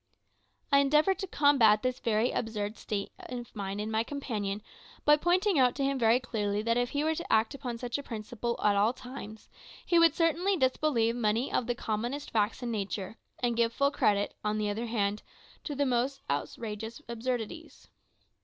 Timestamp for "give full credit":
13.57-14.33